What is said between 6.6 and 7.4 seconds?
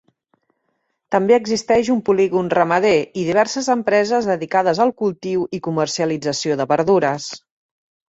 de verdures.